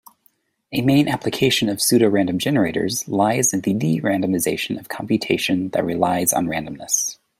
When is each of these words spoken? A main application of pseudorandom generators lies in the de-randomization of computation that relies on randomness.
A 0.71 0.81
main 0.81 1.07
application 1.07 1.69
of 1.69 1.77
pseudorandom 1.77 2.37
generators 2.39 3.07
lies 3.07 3.53
in 3.53 3.61
the 3.61 3.75
de-randomization 3.75 4.79
of 4.79 4.89
computation 4.89 5.69
that 5.73 5.85
relies 5.85 6.33
on 6.33 6.47
randomness. 6.47 7.19